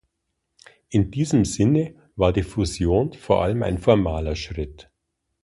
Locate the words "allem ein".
3.43-3.77